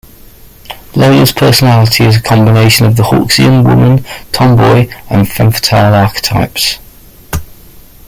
[0.95, 6.79] Lola's personality is a combination of the Hawksian woman, tomboy and femme fatale archetypes.